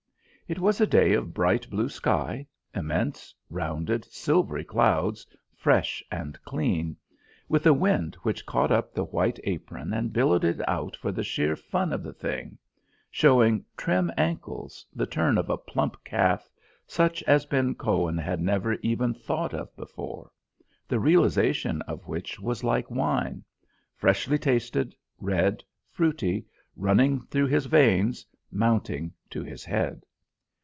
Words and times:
It 0.47 0.59
was 0.59 0.81
a 0.81 0.85
day 0.85 1.13
of 1.13 1.33
bright 1.33 1.69
blue 1.69 1.87
sky, 1.87 2.45
immense, 2.75 3.33
rounded, 3.49 4.03
silvery 4.03 4.65
clouds, 4.65 5.25
fresh 5.55 6.03
and 6.11 6.37
clean; 6.43 6.97
with 7.47 7.65
a 7.65 7.71
wind 7.71 8.15
which 8.23 8.45
caught 8.45 8.69
up 8.69 8.93
the 8.93 9.05
white 9.05 9.39
apron 9.45 9.93
and 9.93 10.11
billowed 10.11 10.43
it 10.43 10.59
out 10.67 10.97
for 10.97 11.13
the 11.13 11.23
sheer 11.23 11.55
fun 11.55 11.93
of 11.93 12.03
the 12.03 12.11
thing: 12.11 12.57
showing 13.09 13.63
trim 13.77 14.11
ankles, 14.17 14.85
the 14.93 15.05
turn 15.05 15.37
of 15.37 15.49
a 15.49 15.55
plump 15.55 15.95
calf, 16.03 16.49
such 16.85 17.23
as 17.23 17.45
Ben 17.45 17.73
Cohen 17.73 18.17
had 18.17 18.41
never 18.41 18.73
even 18.81 19.13
thought 19.13 19.53
of 19.53 19.73
before, 19.77 20.29
the 20.85 20.99
realisation 20.99 21.81
of 21.83 22.07
which 22.09 22.41
was 22.41 22.61
like 22.61 22.91
wine: 22.91 23.41
freshly 23.95 24.37
tasted, 24.37 24.93
red, 25.17 25.63
fruity, 25.89 26.45
running 26.75 27.21
through 27.27 27.47
his 27.47 27.67
veins, 27.67 28.25
mounting 28.51 29.13
to 29.29 29.43
his 29.45 29.63
head. 29.63 30.05